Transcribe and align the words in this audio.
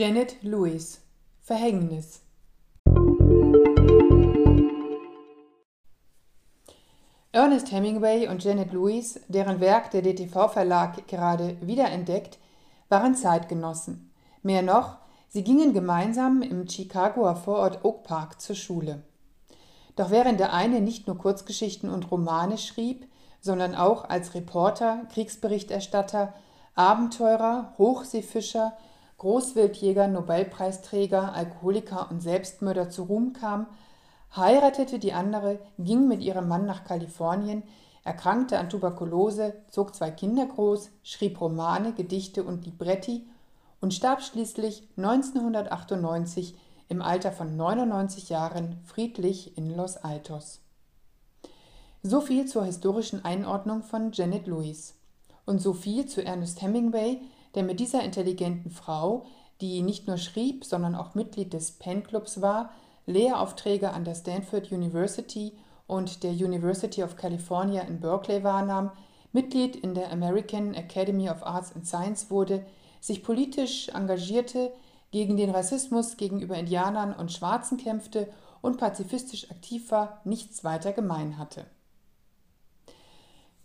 Janet 0.00 0.42
Lewis 0.42 1.02
Verhängnis 1.42 2.22
Ernest 7.32 7.70
Hemingway 7.70 8.26
und 8.28 8.42
Janet 8.42 8.72
Lewis, 8.72 9.20
deren 9.28 9.60
Werk 9.60 9.90
der 9.90 10.00
DTV-Verlag 10.00 11.06
gerade 11.06 11.58
wiederentdeckt, 11.60 12.38
waren 12.88 13.14
Zeitgenossen. 13.14 14.10
Mehr 14.42 14.62
noch, 14.62 14.96
sie 15.28 15.44
gingen 15.44 15.74
gemeinsam 15.74 16.40
im 16.40 16.66
Chicagoer 16.66 17.36
Vorort 17.36 17.84
Oak 17.84 18.02
Park 18.04 18.40
zur 18.40 18.56
Schule. 18.56 19.02
Doch 19.96 20.10
während 20.10 20.40
der 20.40 20.54
eine 20.54 20.80
nicht 20.80 21.08
nur 21.08 21.18
Kurzgeschichten 21.18 21.90
und 21.90 22.10
Romane 22.10 22.56
schrieb, 22.56 23.06
sondern 23.42 23.74
auch 23.74 24.08
als 24.08 24.32
Reporter, 24.34 25.02
Kriegsberichterstatter, 25.12 26.32
Abenteurer, 26.74 27.74
Hochseefischer, 27.76 28.72
Großwildjäger, 29.20 30.08
Nobelpreisträger, 30.08 31.34
Alkoholiker 31.34 32.10
und 32.10 32.22
Selbstmörder 32.22 32.88
zu 32.88 33.02
Ruhm 33.02 33.34
kam, 33.34 33.66
heiratete 34.34 34.98
die 34.98 35.12
andere, 35.12 35.58
ging 35.76 36.08
mit 36.08 36.22
ihrem 36.22 36.48
Mann 36.48 36.64
nach 36.64 36.84
Kalifornien, 36.84 37.62
erkrankte 38.02 38.58
an 38.58 38.70
Tuberkulose, 38.70 39.56
zog 39.68 39.94
zwei 39.94 40.10
Kinder 40.10 40.46
groß, 40.46 40.90
schrieb 41.02 41.38
Romane, 41.38 41.92
Gedichte 41.92 42.42
und 42.42 42.64
Libretti 42.64 43.26
und 43.82 43.92
starb 43.92 44.22
schließlich 44.22 44.88
1998 44.96 46.56
im 46.88 47.02
Alter 47.02 47.30
von 47.30 47.58
99 47.58 48.30
Jahren 48.30 48.78
friedlich 48.86 49.58
in 49.58 49.76
Los 49.76 49.98
Altos. 49.98 50.60
So 52.02 52.22
viel 52.22 52.46
zur 52.46 52.64
historischen 52.64 53.22
Einordnung 53.22 53.82
von 53.82 54.12
Janet 54.12 54.46
Lewis. 54.46 54.94
Und 55.44 55.60
so 55.60 55.74
viel 55.74 56.06
zu 56.06 56.24
Ernest 56.24 56.62
Hemingway, 56.62 57.20
der 57.54 57.62
mit 57.62 57.80
dieser 57.80 58.02
intelligenten 58.02 58.70
Frau, 58.70 59.26
die 59.60 59.82
nicht 59.82 60.06
nur 60.06 60.16
schrieb, 60.16 60.64
sondern 60.64 60.94
auch 60.94 61.14
Mitglied 61.14 61.52
des 61.52 61.72
Pen 61.72 62.02
Clubs 62.02 62.40
war, 62.40 62.70
Lehraufträge 63.06 63.92
an 63.92 64.04
der 64.04 64.14
Stanford 64.14 64.72
University 64.72 65.52
und 65.86 66.22
der 66.22 66.32
University 66.32 67.02
of 67.02 67.16
California 67.16 67.82
in 67.82 68.00
Berkeley 68.00 68.44
wahrnahm, 68.44 68.92
Mitglied 69.32 69.76
in 69.76 69.94
der 69.94 70.12
American 70.12 70.74
Academy 70.74 71.28
of 71.28 71.44
Arts 71.44 71.74
and 71.74 71.86
Science 71.86 72.30
wurde, 72.30 72.64
sich 73.00 73.22
politisch 73.22 73.88
engagierte, 73.88 74.72
gegen 75.10 75.36
den 75.36 75.50
Rassismus 75.50 76.16
gegenüber 76.16 76.56
Indianern 76.56 77.12
und 77.12 77.32
Schwarzen 77.32 77.78
kämpfte 77.78 78.28
und 78.60 78.78
pazifistisch 78.78 79.50
aktiv 79.50 79.90
war, 79.90 80.20
nichts 80.24 80.62
weiter 80.62 80.92
gemein 80.92 81.38
hatte. 81.38 81.66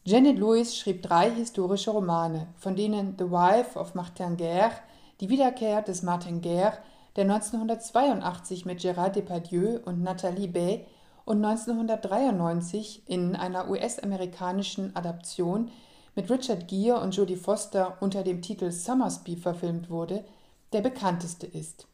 Janet 0.08 0.38
Lewis 0.38 0.78
schrieb 0.78 1.02
drei 1.02 1.31
historische 1.31 1.89
Romane, 1.89 2.45
von 2.58 2.75
denen 2.75 3.16
The 3.17 3.31
Wife 3.31 3.80
of 3.80 3.95
Martin 3.95 4.38
Guerre, 4.38 4.75
die 5.20 5.30
Wiederkehr 5.30 5.81
des 5.81 6.03
Martin 6.03 6.42
Guerre, 6.42 6.78
der 7.16 7.23
1982 7.23 8.67
mit 8.67 8.81
Gérard 8.81 9.16
Depardieu 9.16 9.80
und 9.83 10.03
Nathalie 10.03 10.48
Bay 10.48 10.86
und 11.26 11.44
1993 11.44 13.02
in 13.08 13.36
einer 13.36 13.67
US-amerikanischen 13.67 14.95
Adaption 14.95 15.72
mit 16.14 16.30
Richard 16.30 16.67
Gere 16.67 17.00
und 17.00 17.16
Jodie 17.16 17.36
Foster 17.36 17.98
unter 18.00 18.22
dem 18.22 18.44
Titel 18.44 18.70
Summersby 18.70 19.36
verfilmt 19.38 19.89
wurde, 19.89 20.23
der 20.72 20.81
bekannteste 20.81 21.48
ist. 21.48 21.88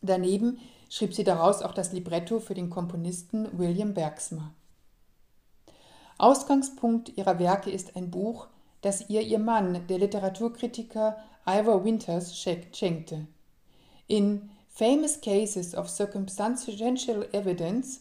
Daneben 0.00 0.60
schrieb 0.88 1.12
sie 1.12 1.24
daraus 1.24 1.62
auch 1.62 1.74
das 1.74 1.92
Libretto 1.92 2.38
für 2.38 2.54
den 2.54 2.70
Komponisten 2.70 3.48
William 3.58 3.94
Bergsma. 3.94 4.52
Ausgangspunkt 6.18 7.16
ihrer 7.16 7.38
Werke 7.38 7.70
ist 7.70 7.96
ein 7.96 8.10
Buch, 8.10 8.46
das 8.80 9.10
ihr 9.10 9.20
ihr 9.22 9.38
Mann, 9.38 9.86
der 9.88 9.98
Literaturkritiker 9.98 11.16
Ivor 11.46 11.84
Winters, 11.84 12.38
schenkte. 12.38 13.26
In 14.06 14.50
Famous 14.68 15.20
Cases 15.20 15.74
of 15.74 15.88
Circumstantial 15.88 17.28
Evidence 17.32 18.00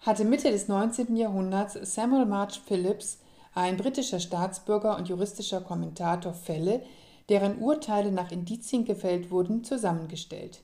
hatte 0.00 0.24
Mitte 0.24 0.50
des 0.50 0.68
19. 0.68 1.16
Jahrhunderts 1.16 1.78
Samuel 1.94 2.26
March 2.26 2.60
Phillips, 2.66 3.18
ein 3.54 3.76
britischer 3.76 4.20
Staatsbürger 4.20 4.96
und 4.96 5.08
juristischer 5.08 5.60
Kommentator, 5.60 6.34
Fälle, 6.34 6.82
deren 7.28 7.58
Urteile 7.58 8.12
nach 8.12 8.32
Indizien 8.32 8.84
gefällt 8.84 9.30
wurden, 9.30 9.64
zusammengestellt. 9.64 10.62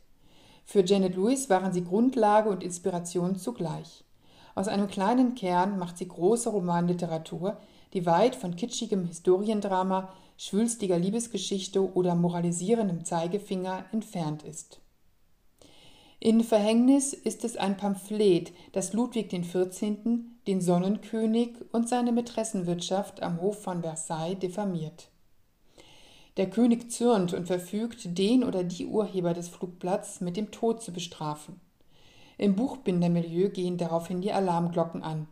Für 0.64 0.84
Janet 0.84 1.16
Lewis 1.16 1.48
waren 1.48 1.72
sie 1.72 1.84
Grundlage 1.84 2.50
und 2.50 2.62
Inspiration 2.62 3.36
zugleich. 3.36 4.04
Aus 4.54 4.68
einem 4.68 4.88
kleinen 4.88 5.34
Kern 5.34 5.78
macht 5.78 5.98
sie 5.98 6.08
große 6.08 6.50
Romanliteratur, 6.50 7.58
die 7.92 8.06
weit 8.06 8.36
von 8.36 8.56
kitschigem 8.56 9.06
Historiendrama 9.06 10.12
schwülstiger 10.36 10.98
Liebesgeschichte 10.98 11.94
oder 11.94 12.14
moralisierendem 12.14 13.04
Zeigefinger 13.04 13.84
entfernt 13.92 14.42
ist. 14.42 14.80
In 16.18 16.42
Verhängnis 16.42 17.14
ist 17.14 17.44
es 17.44 17.56
ein 17.56 17.76
Pamphlet, 17.76 18.52
das 18.72 18.92
Ludwig 18.92 19.30
XIV., 19.30 19.96
den 20.46 20.60
Sonnenkönig 20.60 21.56
und 21.72 21.88
seine 21.88 22.12
Mätressenwirtschaft 22.12 23.22
am 23.22 23.40
Hof 23.40 23.62
von 23.62 23.82
Versailles 23.82 24.38
diffamiert. 24.38 25.08
Der 26.36 26.48
König 26.48 26.90
zürnt 26.90 27.32
und 27.34 27.46
verfügt, 27.46 28.18
den 28.18 28.44
oder 28.44 28.64
die 28.64 28.86
Urheber 28.86 29.34
des 29.34 29.48
Flugblatts 29.48 30.20
mit 30.20 30.36
dem 30.36 30.50
Tod 30.50 30.82
zu 30.82 30.92
bestrafen. 30.92 31.60
Im 32.40 32.56
Buchbindermilieu 32.56 33.50
gehen 33.50 33.76
daraufhin 33.76 34.20
die 34.20 34.32
Alarmglocken 34.32 35.02
an. 35.02 35.28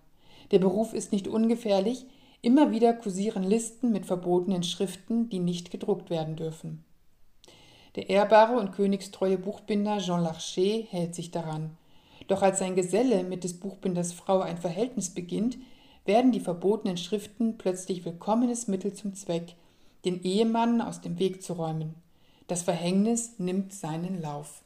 Der 0.50 0.58
Beruf 0.58 0.92
ist 0.92 1.12
nicht 1.12 1.26
ungefährlich, 1.26 2.06
Immer 2.41 2.70
wieder 2.70 2.92
kursieren 2.92 3.42
Listen 3.42 3.91
mit 3.91 4.06
verbotenen 4.06 4.62
Schriften, 4.62 5.28
die 5.28 5.41
nicht 5.41 5.72
gedruckt 5.72 6.08
werden 6.08 6.36
dürfen. 6.36 6.84
Der 7.97 8.08
ehrbare 8.10 8.58
und 8.60 8.70
königstreue 8.70 9.38
Buchbinder 9.38 9.98
Jean 9.98 10.22
Larcher 10.22 10.84
hält 10.88 11.16
sich 11.16 11.32
daran. 11.32 11.76
Doch 12.28 12.42
als 12.42 12.60
sein 12.60 12.76
Geselle 12.76 13.24
mit 13.24 13.42
des 13.42 13.58
Buchbinders 13.58 14.12
Frau 14.12 14.41
ein 14.41 14.58
Verhältnis 14.58 15.10
beginnt, 15.10 15.58
werden 16.04 16.30
die 16.30 16.41
verbotenen 16.41 16.97
Schriften 16.97 17.58
plötzlich 17.58 18.04
willkommenes 18.04 18.68
Mittel 18.68 18.92
zum 18.92 19.14
Zweck, 19.14 19.56
den 20.04 20.22
Ehemann 20.22 20.80
aus 20.80 21.00
dem 21.00 21.18
Weg 21.18 21.42
zu 21.42 21.54
räumen. 21.54 21.97
Das 22.47 22.62
Verhängnis 22.62 23.32
nimmt 23.38 23.72
seinen 23.72 24.22
Lauf. 24.22 24.62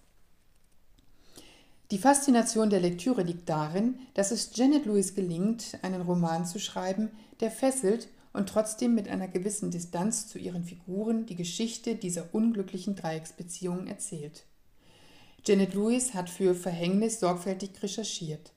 Die 1.92 1.98
Faszination 1.98 2.70
der 2.70 2.80
Lektüre 2.80 3.22
liegt 3.22 3.50
darin, 3.50 3.98
dass 4.14 4.30
es 4.30 4.52
Janet 4.54 4.86
Lewis 4.86 5.14
gelingt, 5.14 5.76
einen 5.82 6.00
Roman 6.00 6.46
zu 6.46 6.58
schreiben, 6.58 7.10
der 7.40 7.50
fesselt 7.50 8.08
und 8.32 8.48
trotzdem 8.48 8.94
mit 8.94 9.08
einer 9.08 9.28
gewissen 9.28 9.70
Distanz 9.70 10.26
zu 10.26 10.38
ihren 10.38 10.64
Figuren 10.64 11.26
die 11.26 11.36
Geschichte 11.36 11.94
dieser 11.94 12.34
unglücklichen 12.34 12.96
Dreiecksbeziehungen 12.96 13.88
erzählt. 13.88 14.46
Janet 15.44 15.74
Lewis 15.74 16.14
hat 16.14 16.30
für 16.30 16.54
Verhängnis 16.54 17.20
sorgfältig 17.20 17.72
recherchiert. 17.82 18.52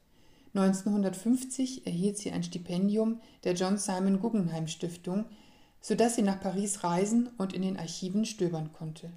1950 0.53 1.85
erhielt 1.85 2.18
sie 2.18 2.31
ein 2.31 2.44
Stipendium 2.44 3.19
der 3.44 3.56
John 3.56 3.78
Simon 3.78 4.22
Guggenheim 4.22 4.69
Stiftung, 4.69 5.25
sodass 5.81 6.16
sie 6.16 6.22
nach 6.22 6.40
Paris 6.40 6.85
reisen 6.85 7.29
und 7.38 7.51
in 7.51 7.63
den 7.63 7.75
Archiven 7.75 8.24
stöbern 8.24 8.72
konnte. 8.72 9.12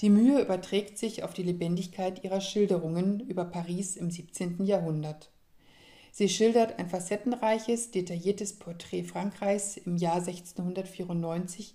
Die 0.00 0.10
Mühe 0.10 0.40
überträgt 0.40 0.98
sich 0.98 1.22
auf 1.22 1.34
die 1.34 1.44
Lebendigkeit 1.44 2.24
ihrer 2.24 2.40
Schilderungen 2.40 3.20
über 3.20 3.44
Paris 3.44 3.96
im 3.96 4.10
17. 4.10 4.64
Jahrhundert. 4.64 5.30
Sie 6.10 6.28
schildert 6.28 6.78
ein 6.78 6.88
facettenreiches, 6.88 7.90
detailliertes 7.90 8.58
Porträt 8.58 9.04
Frankreichs 9.04 9.76
im 9.76 9.96
Jahr 9.96 10.16
1694, 10.16 11.74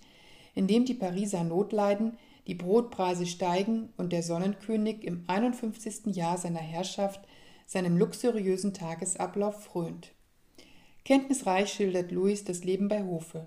in 0.56 0.68
dem 0.68 0.86
die 0.86 0.94
Pariser 0.94 1.44
Not 1.44 1.72
leiden, 1.72 2.18
die 2.48 2.56
Brotpreise 2.56 3.26
steigen 3.26 3.90
und 3.98 4.12
der 4.12 4.24
Sonnenkönig 4.24 5.04
im 5.04 5.24
51. 5.28 6.16
Jahr 6.16 6.38
seiner 6.38 6.60
Herrschaft 6.60 7.22
seinem 7.66 7.98
luxuriösen 7.98 8.74
Tagesablauf 8.74 9.64
frönt. 9.64 10.12
Kenntnisreich 11.06 11.72
schildert 11.72 12.12
Louis 12.12 12.44
das 12.44 12.64
Leben 12.64 12.88
bei 12.88 13.04
Hofe, 13.04 13.46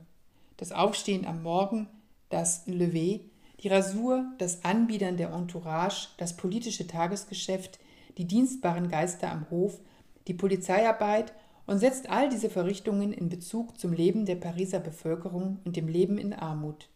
das 0.57 0.73
Aufstehen 0.73 1.27
am 1.27 1.43
Morgen, 1.43 1.89
das 2.29 2.67
Lever, 2.67 3.25
die 3.63 3.69
Rasur, 3.69 4.25
das 4.39 4.65
Anbiedern 4.65 5.17
der 5.17 5.31
Entourage, 5.31 6.09
das 6.17 6.37
politische 6.37 6.87
Tagesgeschäft, 6.87 7.79
die 8.19 8.27
dienstbaren 8.27 8.89
Geister 8.89 9.31
am 9.31 9.49
Hof, 9.51 9.79
die 10.27 10.35
Polizeiarbeit 10.35 11.33
und 11.67 11.79
setzt 11.79 12.11
all 12.11 12.29
diese 12.29 12.51
Verrichtungen 12.51 13.13
in 13.13 13.29
Bezug 13.29 13.79
zum 13.79 13.93
Leben 13.93 14.27
der 14.27 14.35
Pariser 14.35 14.81
Bevölkerung 14.81 15.61
und 15.65 15.77
dem 15.77 15.87
Leben 15.87 16.19
in 16.19 16.33
Armut. 16.33 16.89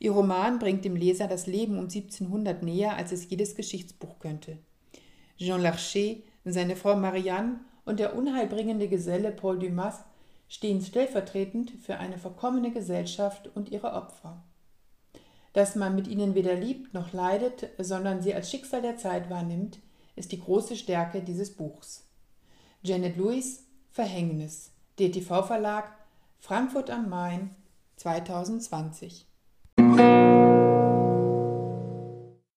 Ihr 0.00 0.12
Roman 0.12 0.58
bringt 0.58 0.84
dem 0.84 0.96
Leser 0.96 1.28
das 1.28 1.46
Leben 1.46 1.74
um 1.78 1.84
1700 1.84 2.62
näher, 2.62 2.96
als 2.96 3.12
es 3.12 3.28
jedes 3.30 3.54
Geschichtsbuch 3.54 4.18
könnte. 4.18 4.58
Jean 5.38 5.62
Larcher, 5.62 6.16
seine 6.44 6.76
Frau 6.76 6.96
Marianne 6.96 7.60
und 7.84 8.00
der 8.00 8.16
unheilbringende 8.16 8.88
Geselle 8.88 9.30
Paul 9.30 9.58
Dumas 9.58 10.04
stehen 10.48 10.80
stellvertretend 10.80 11.70
für 11.70 11.98
eine 11.98 12.18
verkommene 12.18 12.72
Gesellschaft 12.72 13.50
und 13.54 13.70
ihre 13.70 13.92
Opfer 13.92 14.42
dass 15.52 15.74
man 15.74 15.94
mit 15.94 16.06
ihnen 16.06 16.34
weder 16.34 16.54
liebt 16.54 16.94
noch 16.94 17.12
leidet, 17.12 17.68
sondern 17.78 18.22
sie 18.22 18.34
als 18.34 18.50
Schicksal 18.50 18.82
der 18.82 18.96
Zeit 18.96 19.30
wahrnimmt, 19.30 19.80
ist 20.16 20.32
die 20.32 20.40
große 20.40 20.76
Stärke 20.76 21.22
dieses 21.22 21.54
Buchs. 21.54 22.06
Janet 22.82 23.16
Lewis 23.16 23.64
Verhängnis, 23.90 24.70
DTV 24.98 25.42
Verlag, 25.42 25.90
Frankfurt 26.38 26.90
am 26.90 27.08
Main, 27.08 27.56
2020 27.96 29.26